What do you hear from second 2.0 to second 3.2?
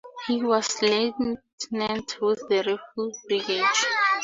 with the Rifle